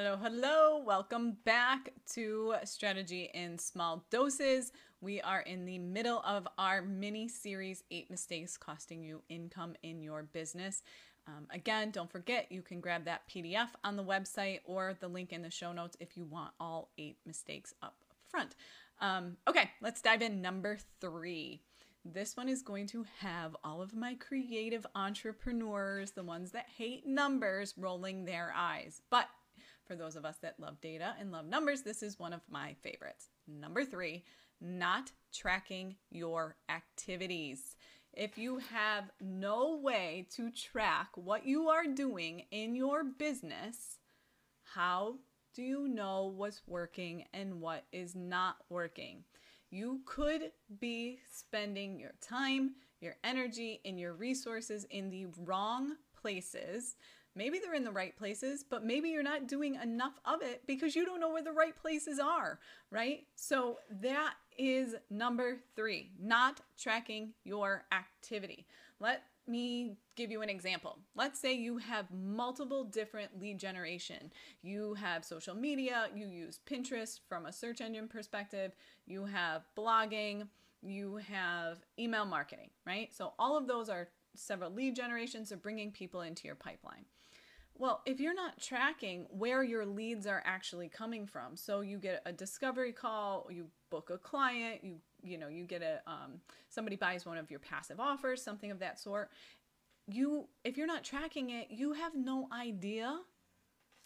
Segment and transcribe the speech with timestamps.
[0.00, 0.80] Hello, hello.
[0.86, 4.70] Welcome back to Strategy in Small Doses.
[5.00, 10.00] We are in the middle of our mini series Eight Mistakes Costing You Income in
[10.00, 10.84] Your Business.
[11.26, 15.32] Um, again, don't forget you can grab that PDF on the website or the link
[15.32, 17.96] in the show notes if you want all eight mistakes up
[18.28, 18.54] front.
[19.00, 20.40] Um, okay, let's dive in.
[20.40, 21.60] Number three.
[22.04, 27.04] This one is going to have all of my creative entrepreneurs, the ones that hate
[27.04, 29.02] numbers, rolling their eyes.
[29.10, 29.28] But
[29.88, 32.76] for those of us that love data and love numbers, this is one of my
[32.82, 33.30] favorites.
[33.48, 34.22] Number three,
[34.60, 37.74] not tracking your activities.
[38.12, 43.98] If you have no way to track what you are doing in your business,
[44.74, 45.14] how
[45.54, 49.24] do you know what's working and what is not working?
[49.70, 56.96] You could be spending your time, your energy, and your resources in the wrong places
[57.38, 60.96] maybe they're in the right places, but maybe you're not doing enough of it because
[60.96, 62.58] you don't know where the right places are,
[62.90, 63.24] right?
[63.36, 68.66] So that is number three, not tracking your activity.
[68.98, 70.98] Let me give you an example.
[71.14, 74.32] Let's say you have multiple different lead generation.
[74.60, 78.72] You have social media, you use Pinterest from a search engine perspective,
[79.06, 80.48] you have blogging,
[80.82, 83.14] you have email marketing, right?
[83.14, 87.04] So all of those are several lead generations of bringing people into your pipeline.
[87.78, 92.22] Well, if you're not tracking where your leads are actually coming from, so you get
[92.26, 96.96] a discovery call, you book a client, you you know, you get a um, somebody
[96.96, 99.30] buys one of your passive offers, something of that sort.
[100.06, 103.20] You, if you're not tracking it, you have no idea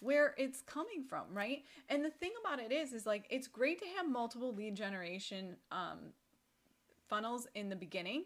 [0.00, 1.64] where it's coming from, right?
[1.88, 5.56] And the thing about it is, is like it's great to have multiple lead generation
[5.70, 5.98] um,
[7.08, 8.24] funnels in the beginning,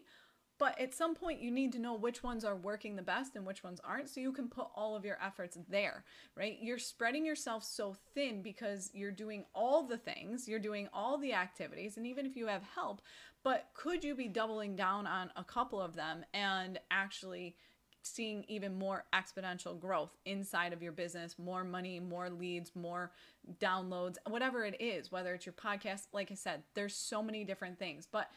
[0.59, 3.45] but at some point, you need to know which ones are working the best and
[3.45, 6.03] which ones aren't, so you can put all of your efforts there,
[6.35, 6.57] right?
[6.61, 11.33] You're spreading yourself so thin because you're doing all the things, you're doing all the
[11.33, 13.01] activities, and even if you have help,
[13.43, 17.55] but could you be doubling down on a couple of them and actually
[18.03, 23.11] seeing even more exponential growth inside of your business, more money, more leads, more
[23.59, 27.77] downloads, whatever it is, whether it's your podcast, like I said, there's so many different
[27.77, 28.29] things, but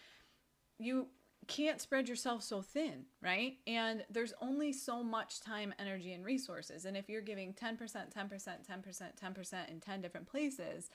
[0.79, 1.07] you
[1.47, 3.55] can't spread yourself so thin, right?
[3.67, 6.85] And there's only so much time, energy, and resources.
[6.85, 10.91] And if you're giving 10%, 10%, 10%, 10% in 10 different places,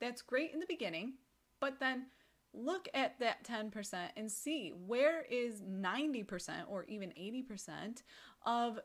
[0.00, 1.14] that's great in the beginning,
[1.60, 2.06] but then
[2.52, 8.02] look at that 10% and see where is 90% or even 80%
[8.44, 8.78] of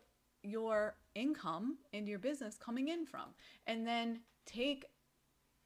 [0.43, 3.33] your income in your business coming in from.
[3.65, 4.85] And then take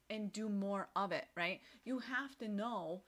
[0.09, 1.59] and do more of it, right?
[1.83, 3.03] You have to know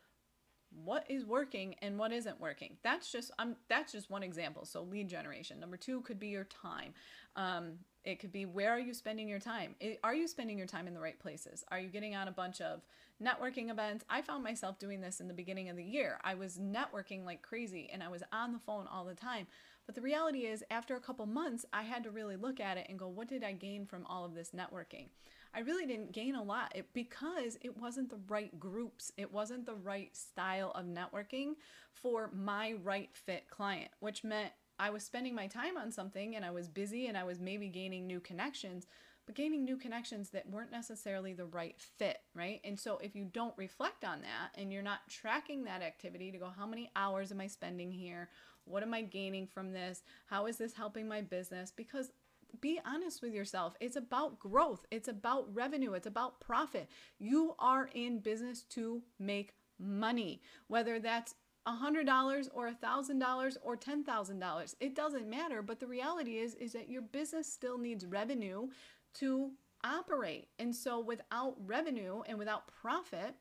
[0.72, 2.78] what is working and what isn't working.
[2.84, 4.66] That's just i'm that's just one example.
[4.66, 5.59] So lead generation.
[5.59, 6.94] Number two could be your time.
[7.36, 7.74] Um,
[8.04, 9.76] it could be where are you spending your time?
[9.80, 11.64] It, are you spending your time in the right places?
[11.70, 12.81] Are you getting on a bunch of
[13.22, 14.06] networking events?
[14.10, 16.20] I found myself doing this in the beginning of the year.
[16.24, 19.48] I was networking like crazy and i was on the phone all the time.
[19.86, 22.88] But the reality is after a couple months i had to really look at it
[22.88, 25.08] and go what did i gain from all of this networking
[25.53, 29.12] I really didn't gain a lot because it wasn't the right groups.
[29.17, 31.56] It wasn't the right style of networking
[31.91, 36.45] for my right fit client, which meant I was spending my time on something and
[36.45, 38.88] I was busy and I was maybe gaining new connections,
[39.25, 42.62] but gaining new connections that weren't necessarily the right fit, right?
[42.63, 46.38] And so if you don't reflect on that and you're not tracking that activity to
[46.38, 48.29] go, how many hours am I spending here?
[48.63, 50.01] What am I gaining from this?
[50.28, 51.72] How is this helping my business?
[51.75, 52.12] Because
[52.59, 53.75] be honest with yourself.
[53.79, 56.89] It's about growth, it's about revenue, it's about profit.
[57.19, 61.36] You are in business to make money, whether that's
[61.68, 67.03] $100 or $1000 or $10,000 it doesn't matter but the reality is is that your
[67.03, 68.68] business still needs revenue
[69.13, 69.51] to
[69.83, 73.36] operate and so without revenue and without profit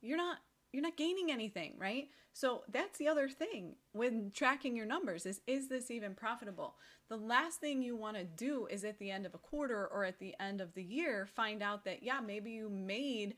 [0.00, 0.38] you're not
[0.72, 2.08] you're not gaining anything, right?
[2.32, 6.76] So that's the other thing when tracking your numbers is is this even profitable?
[7.08, 10.04] The last thing you want to do is at the end of a quarter or
[10.04, 13.36] at the end of the year find out that yeah, maybe you made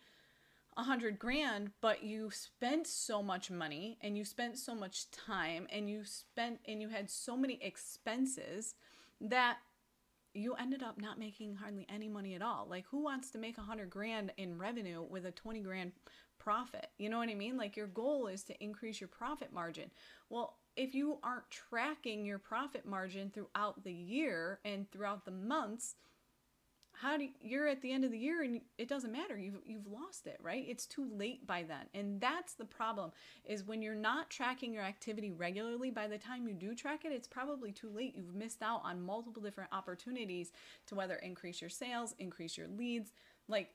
[0.76, 5.66] a hundred grand, but you spent so much money and you spent so much time
[5.70, 8.74] and you spent and you had so many expenses
[9.20, 9.58] that
[10.34, 12.66] you ended up not making hardly any money at all.
[12.68, 15.92] Like, who wants to make a hundred grand in revenue with a 20 grand
[16.44, 16.88] profit?
[16.98, 17.56] You know what I mean?
[17.56, 19.90] Like, your goal is to increase your profit margin.
[20.28, 25.94] Well, if you aren't tracking your profit margin throughout the year and throughout the months,
[26.96, 29.58] how do you, you're at the end of the year and it doesn't matter you've
[29.66, 33.10] you've lost it right it's too late by then and that's the problem
[33.44, 37.10] is when you're not tracking your activity regularly by the time you do track it
[37.10, 40.52] it's probably too late you've missed out on multiple different opportunities
[40.86, 43.12] to whether increase your sales increase your leads
[43.48, 43.70] like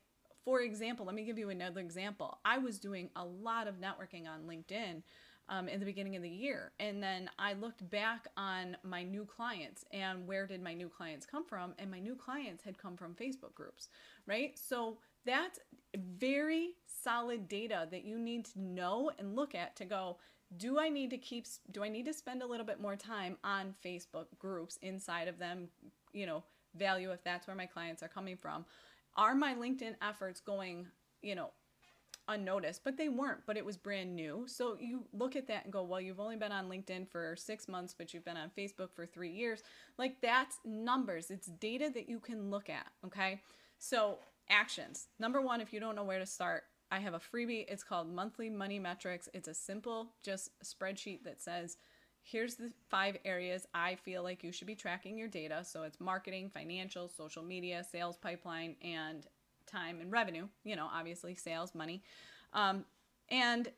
[0.50, 4.28] for example let me give you another example i was doing a lot of networking
[4.28, 5.04] on linkedin
[5.48, 6.72] um, in the beginning of the year.
[6.80, 11.26] And then I looked back on my new clients and where did my new clients
[11.26, 11.74] come from?
[11.80, 13.90] And my new clients had come from Facebook groups,
[14.28, 14.58] right?
[14.58, 15.60] So that's
[16.20, 20.18] very solid data that you need to know and look at to go,
[20.58, 23.38] do I need to keep, do I need to spend a little bit more time
[23.44, 25.68] on Facebook groups inside of them,
[26.14, 26.44] you know,
[26.76, 28.66] value if that's where my clients are coming from?
[29.20, 30.88] Are my LinkedIn efforts going,
[31.22, 31.50] you know,
[32.30, 34.46] unnoticed, but they weren't, but it was brand new.
[34.48, 37.68] So you look at that and go, well, you've only been on LinkedIn for six
[37.68, 39.62] months, but you've been on Facebook for three years.
[39.98, 42.88] Like that's numbers, it's data that you can look at.
[43.06, 43.42] Okay.
[43.78, 44.20] So
[44.50, 45.08] actions.
[45.20, 47.66] Number one, if you don't know where to start, I have a freebie.
[47.68, 49.28] It's called Monthly Money Metrics.
[49.34, 51.76] It's a simple, just spreadsheet that says,
[52.32, 55.64] here's the five areas I feel like you should be tracking your data.
[55.64, 59.26] So it's marketing, financial, social media, sales pipeline, and
[59.66, 62.04] time and revenue, you know, obviously sales, money.
[62.54, 62.86] Um,
[63.30, 63.70] and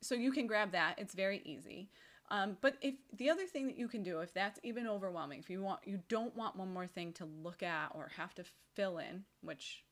[0.00, 0.98] so you can grab that.
[0.98, 1.90] It's very easy.
[2.30, 5.50] Um, but if the other thing that you can do, if that's even overwhelming, if
[5.50, 8.44] you want, you don't want one more thing to look at or have to
[8.74, 9.84] fill in, which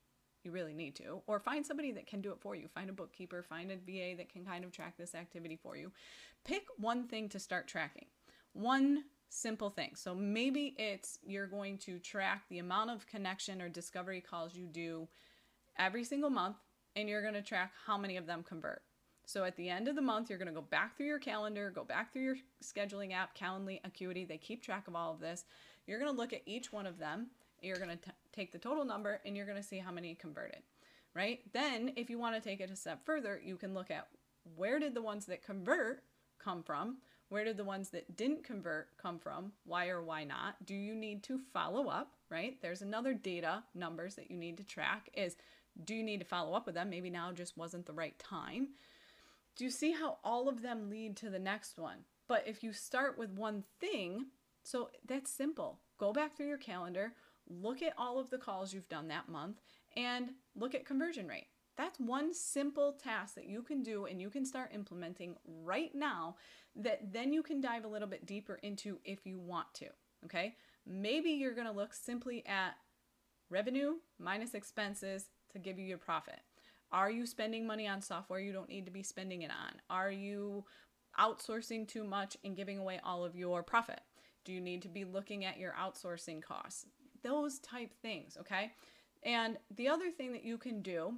[0.44, 2.68] you really need to, or find somebody that can do it for you.
[2.68, 5.92] Find a bookkeeper, find a VA that can kind of track this activity for you.
[6.44, 8.06] Pick one thing to start tracking.
[8.52, 9.92] One simple thing.
[9.94, 14.66] So maybe it's you're going to track the amount of connection or discovery calls you
[14.66, 15.08] do
[15.78, 16.56] every single month
[16.96, 18.82] and you're going to track how many of them convert.
[19.24, 21.70] So at the end of the month, you're going to go back through your calendar,
[21.70, 24.24] go back through your scheduling app, Calendly, Acuity.
[24.24, 25.44] They keep track of all of this.
[25.86, 27.28] You're going to look at each one of them.
[27.62, 30.62] You're going to take the total number and you're going to see how many converted,
[31.14, 31.40] right?
[31.52, 34.08] Then, if you want to take it a step further, you can look at
[34.56, 36.02] where did the ones that convert
[36.42, 36.98] come from?
[37.28, 39.52] Where did the ones that didn't convert come from?
[39.64, 40.66] Why or why not?
[40.66, 42.60] Do you need to follow up, right?
[42.60, 45.36] There's another data numbers that you need to track is
[45.84, 46.90] do you need to follow up with them?
[46.90, 48.70] Maybe now just wasn't the right time.
[49.56, 51.98] Do you see how all of them lead to the next one?
[52.26, 54.26] But if you start with one thing,
[54.62, 55.78] so that's simple.
[55.98, 57.12] Go back through your calendar,
[57.50, 59.60] look at all of the calls you've done that month,
[59.96, 61.48] and look at conversion rate.
[61.76, 66.36] That's one simple task that you can do and you can start implementing right now
[66.76, 69.86] that then you can dive a little bit deeper into if you want to.
[70.26, 70.56] Okay.
[70.86, 72.74] Maybe you're going to look simply at
[73.50, 76.40] revenue minus expenses to give you your profit?
[76.92, 79.80] Are you spending money on software you don't need to be spending it on?
[79.90, 80.64] Are you
[81.18, 84.00] outsourcing too much and giving away all of your profit?
[84.44, 86.86] Do you need to be looking at your outsourcing costs?
[87.22, 88.72] Those type things, okay?
[89.22, 91.14] And the other thing that you can do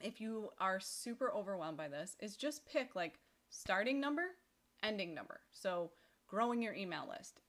[0.00, 3.18] if you are super overwhelmed by this is just pick like
[3.50, 4.36] starting number,
[4.82, 5.40] ending number.
[5.52, 5.90] So,
[6.26, 7.40] growing your email list.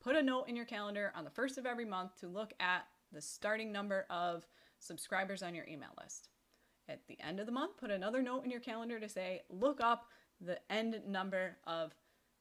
[0.00, 2.86] Put a note in your calendar on the first of every month to look at
[3.12, 4.46] the starting number of
[4.78, 6.28] subscribers on your email list.
[6.88, 9.80] At the end of the month, put another note in your calendar to say, look
[9.80, 10.06] up
[10.40, 11.94] the end number of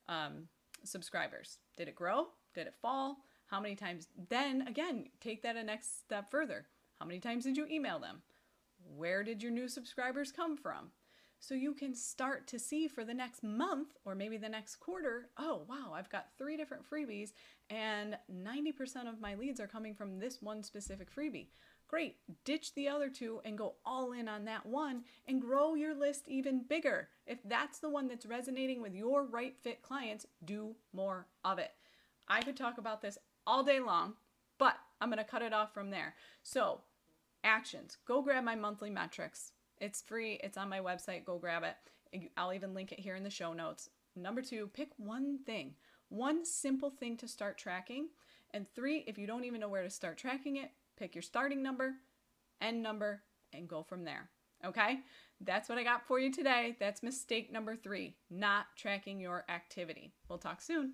[0.08, 0.48] um,
[0.84, 1.60] subscribers.
[1.77, 2.27] Did it grow?
[2.53, 3.17] Did it fall?
[3.55, 4.09] How many times?
[4.27, 6.65] Then again, take that a next step further.
[7.00, 8.21] How many times did you email them?
[8.97, 10.91] Where did your new subscribers come from?
[11.39, 15.29] So you can start to see for the next month or maybe the next quarter,
[15.38, 17.31] oh, wow, I've got three different freebies
[17.69, 21.47] and 90% of my leads are coming from this one specific freebie.
[21.88, 25.95] Great, ditch the other two and go all in on that one and grow your
[25.95, 27.07] list even bigger.
[27.25, 31.71] If that's the one that's resonating with your right fit clients, do more of it.
[32.27, 34.13] I could talk about this all day long,
[34.57, 36.15] but I'm going to cut it off from there.
[36.43, 36.81] So,
[37.43, 39.51] actions go grab my monthly metrics.
[39.79, 41.25] It's free, it's on my website.
[41.25, 42.29] Go grab it.
[42.37, 43.89] I'll even link it here in the show notes.
[44.15, 45.73] Number two, pick one thing,
[46.09, 48.07] one simple thing to start tracking.
[48.51, 51.61] And three, if you don't even know where to start tracking it, pick your starting
[51.61, 51.95] number,
[52.61, 54.29] end number, and go from there.
[54.65, 54.99] Okay?
[55.41, 56.77] That's what I got for you today.
[56.79, 60.13] That's mistake number three not tracking your activity.
[60.29, 60.93] We'll talk soon.